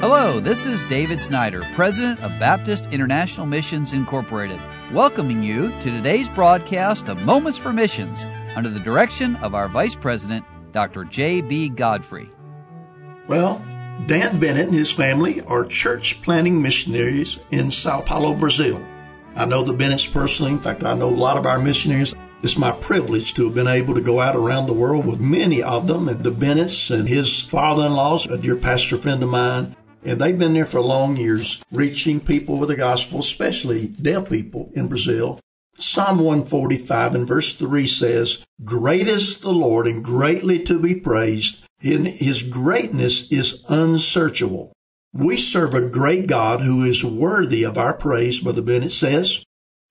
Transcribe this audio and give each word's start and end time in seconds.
Hello, 0.00 0.38
this 0.38 0.64
is 0.64 0.84
David 0.84 1.20
Snyder, 1.20 1.66
President 1.74 2.20
of 2.20 2.30
Baptist 2.38 2.86
International 2.92 3.46
Missions 3.46 3.92
Incorporated, 3.92 4.60
welcoming 4.92 5.42
you 5.42 5.70
to 5.80 5.90
today's 5.90 6.28
broadcast 6.28 7.08
of 7.08 7.20
Moments 7.22 7.58
for 7.58 7.72
Missions 7.72 8.24
under 8.54 8.70
the 8.70 8.78
direction 8.78 9.34
of 9.36 9.56
our 9.56 9.68
Vice 9.68 9.96
President, 9.96 10.44
Dr. 10.70 11.02
J.B. 11.02 11.70
Godfrey. 11.70 12.30
Well, 13.26 13.60
Dan 14.06 14.38
Bennett 14.38 14.68
and 14.68 14.74
his 14.76 14.92
family 14.92 15.40
are 15.40 15.64
church 15.64 16.22
planting 16.22 16.62
missionaries 16.62 17.40
in 17.50 17.68
Sao 17.68 18.00
Paulo, 18.02 18.34
Brazil. 18.34 18.80
I 19.34 19.46
know 19.46 19.64
the 19.64 19.72
Bennetts 19.72 20.06
personally. 20.06 20.52
In 20.52 20.60
fact, 20.60 20.84
I 20.84 20.94
know 20.94 21.08
a 21.08 21.10
lot 21.10 21.38
of 21.38 21.44
our 21.44 21.58
missionaries. 21.58 22.14
It's 22.40 22.56
my 22.56 22.70
privilege 22.70 23.34
to 23.34 23.46
have 23.46 23.54
been 23.56 23.66
able 23.66 23.94
to 23.94 24.00
go 24.00 24.20
out 24.20 24.36
around 24.36 24.66
the 24.66 24.74
world 24.74 25.06
with 25.06 25.18
many 25.18 25.60
of 25.60 25.88
them. 25.88 26.08
And 26.08 26.22
the 26.22 26.30
Bennetts 26.30 26.88
and 26.88 27.08
his 27.08 27.40
father-in-law's 27.40 28.26
a 28.26 28.38
dear 28.38 28.54
pastor 28.54 28.96
friend 28.96 29.24
of 29.24 29.30
mine. 29.30 29.74
And 30.04 30.20
they've 30.20 30.38
been 30.38 30.54
there 30.54 30.66
for 30.66 30.80
long 30.80 31.16
years, 31.16 31.62
reaching 31.72 32.20
people 32.20 32.58
with 32.58 32.68
the 32.68 32.76
gospel, 32.76 33.18
especially 33.20 33.88
deaf 33.88 34.28
people 34.28 34.70
in 34.74 34.88
Brazil. 34.88 35.40
Psalm 35.76 36.18
145 36.18 37.14
and 37.14 37.26
verse 37.26 37.54
3 37.54 37.86
says, 37.86 38.44
Great 38.64 39.06
is 39.06 39.40
the 39.40 39.52
Lord 39.52 39.86
and 39.86 40.02
greatly 40.02 40.58
to 40.64 40.78
be 40.78 40.94
praised. 40.94 41.64
In 41.80 42.06
his 42.06 42.42
greatness 42.42 43.30
is 43.30 43.64
unsearchable. 43.68 44.72
We 45.12 45.36
serve 45.36 45.74
a 45.74 45.88
great 45.88 46.26
God 46.26 46.60
who 46.60 46.84
is 46.84 47.04
worthy 47.04 47.62
of 47.62 47.78
our 47.78 47.94
praise, 47.94 48.40
Brother 48.40 48.62
Bennett 48.62 48.92
says. 48.92 49.44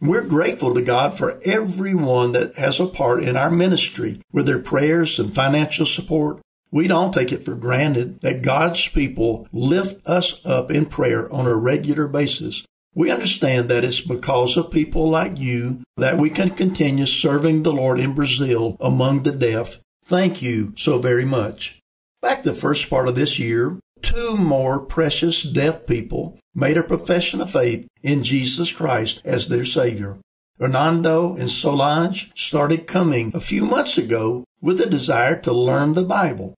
We're 0.00 0.22
grateful 0.22 0.74
to 0.74 0.82
God 0.82 1.16
for 1.16 1.40
everyone 1.44 2.32
that 2.32 2.56
has 2.56 2.80
a 2.80 2.86
part 2.86 3.22
in 3.22 3.36
our 3.36 3.50
ministry 3.50 4.20
with 4.32 4.46
their 4.46 4.58
prayers 4.58 5.18
and 5.18 5.34
financial 5.34 5.86
support. 5.86 6.40
We 6.74 6.88
don't 6.88 7.14
take 7.14 7.30
it 7.30 7.44
for 7.44 7.54
granted 7.54 8.20
that 8.22 8.42
God's 8.42 8.88
people 8.88 9.46
lift 9.52 10.04
us 10.08 10.44
up 10.44 10.72
in 10.72 10.86
prayer 10.86 11.32
on 11.32 11.46
a 11.46 11.54
regular 11.54 12.08
basis. 12.08 12.66
We 12.96 13.12
understand 13.12 13.68
that 13.68 13.84
it's 13.84 14.00
because 14.00 14.56
of 14.56 14.72
people 14.72 15.08
like 15.08 15.38
you 15.38 15.82
that 15.98 16.18
we 16.18 16.30
can 16.30 16.50
continue 16.50 17.06
serving 17.06 17.62
the 17.62 17.72
Lord 17.72 18.00
in 18.00 18.12
Brazil 18.12 18.76
among 18.80 19.22
the 19.22 19.30
deaf. 19.30 19.78
Thank 20.04 20.42
you 20.42 20.72
so 20.76 20.98
very 20.98 21.24
much. 21.24 21.78
Back 22.20 22.42
the 22.42 22.52
first 22.52 22.90
part 22.90 23.06
of 23.06 23.14
this 23.14 23.38
year, 23.38 23.78
two 24.02 24.36
more 24.36 24.80
precious 24.80 25.44
deaf 25.44 25.86
people 25.86 26.40
made 26.56 26.76
a 26.76 26.82
profession 26.82 27.40
of 27.40 27.52
faith 27.52 27.86
in 28.02 28.24
Jesus 28.24 28.72
Christ 28.72 29.22
as 29.24 29.46
their 29.46 29.64
Savior. 29.64 30.18
Hernando 30.58 31.36
and 31.36 31.48
Solange 31.48 32.32
started 32.34 32.88
coming 32.88 33.30
a 33.32 33.38
few 33.38 33.64
months 33.64 33.96
ago 33.96 34.42
with 34.60 34.80
a 34.80 34.86
desire 34.86 35.36
to 35.42 35.52
learn 35.52 35.94
the 35.94 36.02
Bible. 36.02 36.56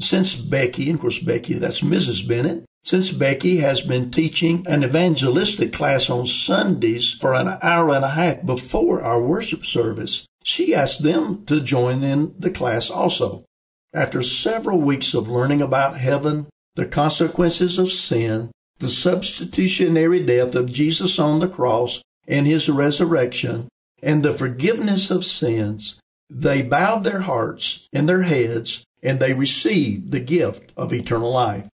Since 0.00 0.34
Becky, 0.36 0.86
and 0.86 0.94
of 0.94 1.00
course 1.00 1.18
Becky, 1.18 1.54
that's 1.54 1.80
Mrs. 1.80 2.26
Bennett, 2.26 2.64
since 2.84 3.10
Becky 3.10 3.58
has 3.58 3.80
been 3.80 4.10
teaching 4.10 4.64
an 4.68 4.84
evangelistic 4.84 5.72
class 5.72 6.08
on 6.08 6.26
Sundays 6.26 7.10
for 7.10 7.34
an 7.34 7.58
hour 7.60 7.94
and 7.94 8.04
a 8.04 8.10
half 8.10 8.46
before 8.46 9.02
our 9.02 9.20
worship 9.20 9.66
service, 9.66 10.26
she 10.44 10.74
asked 10.74 11.02
them 11.02 11.44
to 11.46 11.60
join 11.60 12.02
in 12.02 12.34
the 12.38 12.50
class 12.50 12.90
also. 12.90 13.44
After 13.92 14.22
several 14.22 14.80
weeks 14.80 15.14
of 15.14 15.28
learning 15.28 15.60
about 15.60 15.96
heaven, 15.96 16.46
the 16.76 16.86
consequences 16.86 17.78
of 17.78 17.90
sin, 17.90 18.50
the 18.78 18.88
substitutionary 18.88 20.20
death 20.24 20.54
of 20.54 20.72
Jesus 20.72 21.18
on 21.18 21.40
the 21.40 21.48
cross 21.48 22.00
and 22.28 22.46
his 22.46 22.68
resurrection, 22.68 23.68
and 24.02 24.22
the 24.22 24.32
forgiveness 24.32 25.10
of 25.10 25.24
sins, 25.24 25.98
they 26.30 26.62
bowed 26.62 27.02
their 27.02 27.20
hearts 27.20 27.88
and 27.92 28.08
their 28.08 28.22
heads 28.22 28.84
and 29.02 29.20
they 29.20 29.32
received 29.32 30.10
the 30.10 30.20
gift 30.20 30.72
of 30.76 30.92
eternal 30.92 31.30
life. 31.30 31.68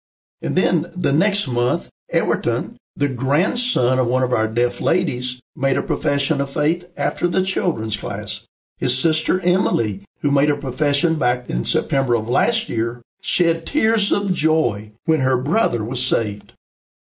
And 0.42 0.56
then 0.56 0.92
the 0.96 1.14
next 1.14 1.48
month, 1.48 1.90
Everton, 2.10 2.78
the 2.96 3.08
grandson 3.08 4.00
of 4.00 4.08
one 4.08 4.24
of 4.24 4.34
our 4.34 4.48
deaf 4.48 4.82
ladies, 4.82 5.40
made 5.56 5.78
a 5.78 5.84
profession 5.84 6.42
of 6.42 6.50
faith 6.50 6.90
after 6.98 7.28
the 7.28 7.44
children's 7.44 7.98
class. 7.98 8.46
His 8.78 8.98
sister 8.98 9.40
Emily, 9.42 10.04
who 10.22 10.32
made 10.32 10.50
a 10.50 10.58
profession 10.58 11.16
back 11.16 11.50
in 11.50 11.66
September 11.66 12.16
of 12.16 12.28
last 12.28 12.68
year, 12.68 13.02
shed 13.22 13.66
tears 13.66 14.12
of 14.12 14.34
joy 14.34 14.92
when 15.06 15.20
her 15.20 15.42
brother 15.42 15.84
was 15.84 16.06
saved. 16.06 16.54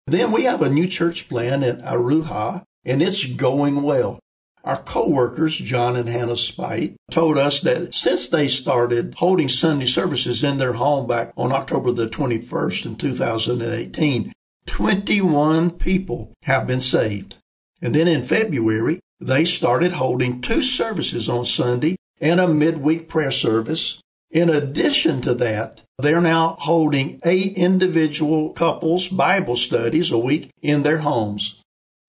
Then 0.06 0.32
we 0.32 0.44
have 0.44 0.60
a 0.60 0.68
new 0.68 0.86
church 0.86 1.28
plan 1.28 1.62
in 1.62 1.78
Arujá, 1.78 2.64
and 2.84 3.02
it's 3.02 3.24
going 3.24 3.82
well. 3.82 4.18
Our 4.64 4.76
co-workers, 4.76 5.56
John 5.56 5.96
and 5.96 6.08
Hannah 6.08 6.36
Spite, 6.36 6.96
told 7.10 7.38
us 7.38 7.60
that 7.60 7.94
since 7.94 8.28
they 8.28 8.46
started 8.46 9.14
holding 9.16 9.48
Sunday 9.48 9.86
services 9.86 10.44
in 10.44 10.58
their 10.58 10.74
home 10.74 11.06
back 11.06 11.32
on 11.36 11.50
October 11.50 11.92
the 11.92 12.06
21st 12.06 12.86
in 12.86 12.96
2018, 12.96 14.32
21 14.66 15.70
people 15.72 16.32
have 16.42 16.66
been 16.66 16.80
saved. 16.80 17.36
And 17.80 17.94
then 17.94 18.06
in 18.06 18.22
February, 18.22 19.00
they 19.18 19.44
started 19.44 19.92
holding 19.92 20.40
two 20.40 20.62
services 20.62 21.28
on 21.28 21.46
Sunday 21.46 21.96
and 22.20 22.38
a 22.38 22.46
midweek 22.46 23.08
prayer 23.08 23.30
service. 23.30 24.00
In 24.30 24.48
addition 24.48 25.22
to 25.22 25.34
that, 25.34 25.80
they're 25.98 26.20
now 26.20 26.56
holding 26.60 27.20
eight 27.24 27.54
individual 27.54 28.50
couples 28.50 29.08
Bible 29.08 29.56
studies 29.56 30.10
a 30.10 30.18
week 30.18 30.50
in 30.62 30.82
their 30.82 30.98
homes. 30.98 31.59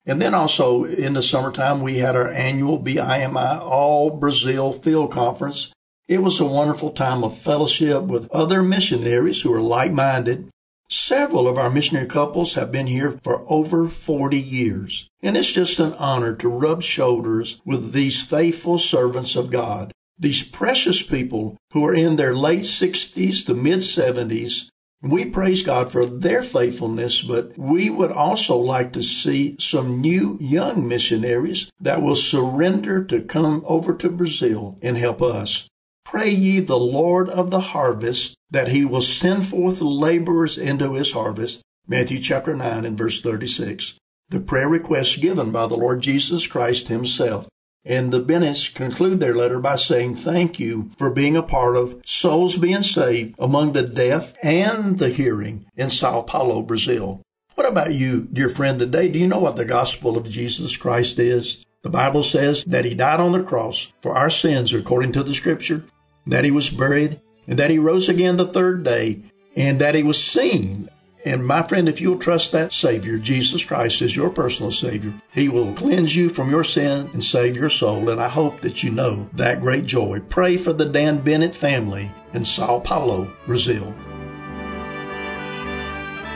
And 0.05 0.21
then 0.21 0.33
also 0.33 0.83
in 0.83 1.13
the 1.13 1.21
summertime, 1.21 1.81
we 1.81 1.97
had 1.97 2.15
our 2.15 2.29
annual 2.29 2.79
BIMI 2.79 3.61
All 3.61 4.09
Brazil 4.09 4.73
Field 4.73 5.11
Conference. 5.11 5.71
It 6.07 6.23
was 6.23 6.39
a 6.39 6.45
wonderful 6.45 6.91
time 6.91 7.23
of 7.23 7.37
fellowship 7.37 8.03
with 8.03 8.29
other 8.31 8.63
missionaries 8.63 9.41
who 9.41 9.53
are 9.53 9.61
like-minded. 9.61 10.49
Several 10.89 11.47
of 11.47 11.57
our 11.57 11.69
missionary 11.69 12.07
couples 12.07 12.55
have 12.55 12.71
been 12.71 12.87
here 12.87 13.17
for 13.23 13.45
over 13.47 13.87
40 13.87 14.37
years. 14.37 15.07
And 15.21 15.37
it's 15.37 15.51
just 15.51 15.79
an 15.79 15.93
honor 15.93 16.35
to 16.35 16.49
rub 16.49 16.81
shoulders 16.81 17.61
with 17.63 17.93
these 17.93 18.21
faithful 18.21 18.77
servants 18.77 19.35
of 19.35 19.51
God. 19.51 19.93
These 20.19 20.43
precious 20.43 21.01
people 21.01 21.57
who 21.71 21.85
are 21.85 21.93
in 21.93 22.15
their 22.15 22.35
late 22.35 22.63
60s 22.63 23.45
to 23.45 23.53
mid 23.53 23.79
70s 23.79 24.70
we 25.01 25.25
praise 25.25 25.63
God 25.63 25.91
for 25.91 26.05
their 26.05 26.43
faithfulness, 26.43 27.21
but 27.21 27.57
we 27.57 27.89
would 27.89 28.11
also 28.11 28.57
like 28.57 28.93
to 28.93 29.01
see 29.01 29.55
some 29.59 29.99
new 29.99 30.37
young 30.39 30.87
missionaries 30.87 31.71
that 31.79 32.01
will 32.01 32.15
surrender 32.15 33.03
to 33.05 33.21
come 33.21 33.63
over 33.65 33.95
to 33.95 34.09
Brazil 34.09 34.77
and 34.81 34.97
help 34.97 35.21
us. 35.21 35.67
Pray 36.05 36.29
ye 36.29 36.59
the 36.59 36.77
Lord 36.77 37.29
of 37.29 37.49
the 37.49 37.59
harvest 37.59 38.35
that 38.51 38.67
he 38.67 38.85
will 38.85 39.01
send 39.01 39.47
forth 39.47 39.81
laborers 39.81 40.57
into 40.57 40.93
his 40.93 41.13
harvest. 41.13 41.61
Matthew 41.87 42.19
chapter 42.19 42.55
9 42.55 42.85
and 42.85 42.97
verse 42.97 43.21
36. 43.21 43.95
The 44.29 44.39
prayer 44.39 44.69
request 44.69 45.19
given 45.19 45.51
by 45.51 45.67
the 45.67 45.77
Lord 45.77 46.01
Jesus 46.01 46.45
Christ 46.45 46.89
himself. 46.89 47.47
And 47.83 48.13
the 48.13 48.19
Bennetts 48.19 48.69
conclude 48.69 49.19
their 49.19 49.33
letter 49.33 49.59
by 49.59 49.75
saying 49.75 50.15
thank 50.15 50.59
you 50.59 50.91
for 50.97 51.09
being 51.09 51.35
a 51.35 51.41
part 51.41 51.75
of 51.75 51.99
souls 52.05 52.55
being 52.55 52.83
saved 52.83 53.35
among 53.39 53.73
the 53.73 53.81
deaf 53.81 54.33
and 54.43 54.99
the 54.99 55.09
hearing 55.09 55.65
in 55.75 55.89
Sao 55.89 56.21
Paulo, 56.21 56.61
Brazil. 56.61 57.21
What 57.55 57.67
about 57.67 57.93
you, 57.93 58.27
dear 58.31 58.49
friend, 58.49 58.79
today? 58.79 59.07
Do 59.07 59.17
you 59.17 59.27
know 59.27 59.39
what 59.39 59.55
the 59.55 59.65
gospel 59.65 60.17
of 60.17 60.29
Jesus 60.29 60.77
Christ 60.77 61.17
is? 61.17 61.65
The 61.81 61.89
Bible 61.89 62.21
says 62.21 62.63
that 62.65 62.85
he 62.85 62.93
died 62.93 63.19
on 63.19 63.31
the 63.31 63.43
cross 63.43 63.91
for 64.01 64.15
our 64.15 64.29
sins 64.29 64.73
according 64.73 65.13
to 65.13 65.23
the 65.23 65.33
scripture, 65.33 65.83
that 66.27 66.43
he 66.45 66.51
was 66.51 66.69
buried, 66.69 67.19
and 67.47 67.57
that 67.57 67.71
he 67.71 67.79
rose 67.79 68.07
again 68.07 68.37
the 68.37 68.45
third 68.45 68.83
day, 68.83 69.23
and 69.55 69.81
that 69.81 69.95
he 69.95 70.03
was 70.03 70.23
seen 70.23 70.89
and 71.23 71.45
my 71.45 71.61
friend, 71.61 71.87
if 71.87 72.01
you'll 72.01 72.17
trust 72.17 72.51
that 72.51 72.73
Savior, 72.73 73.17
Jesus 73.17 73.63
Christ, 73.63 74.01
as 74.01 74.15
your 74.15 74.29
personal 74.29 74.71
Savior, 74.71 75.13
He 75.31 75.49
will 75.49 75.73
cleanse 75.73 76.15
you 76.15 76.29
from 76.29 76.49
your 76.49 76.63
sin 76.63 77.09
and 77.13 77.23
save 77.23 77.55
your 77.55 77.69
soul. 77.69 78.09
And 78.09 78.19
I 78.19 78.27
hope 78.27 78.61
that 78.61 78.81
you 78.83 78.89
know 78.89 79.29
that 79.33 79.61
great 79.61 79.85
joy. 79.85 80.21
Pray 80.29 80.57
for 80.57 80.73
the 80.73 80.85
Dan 80.85 81.19
Bennett 81.19 81.55
family 81.55 82.11
in 82.33 82.43
Sao 82.43 82.79
Paulo, 82.79 83.31
Brazil. 83.45 83.93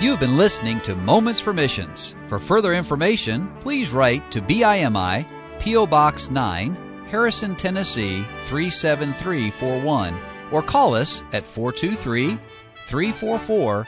You've 0.02 0.20
been 0.20 0.38
listening 0.38 0.82
to 0.82 0.96
Moments 0.96 1.40
for 1.40 1.54
Missions. 1.54 2.16
For 2.28 2.38
further 2.38 2.74
information, 2.74 3.52
please 3.62 3.92
write 3.92 4.30
to 4.32 4.42
BIMI, 4.42 5.26
P.O. 5.60 5.88
Box 5.88 6.30
9, 6.30 7.08
Harrison, 7.08 7.56
Tennessee 7.56 8.24
37341, 8.46 10.20
or 10.52 10.62
call 10.62 10.94
us 10.94 11.24
at 11.32 11.48
423 11.48 12.38
344 12.88 13.88